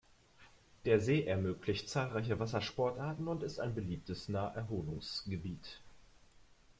[0.85, 5.79] Der See ermöglicht zahlreiche Wassersportarten und ist ein beliebtes Naherholungsgebiet.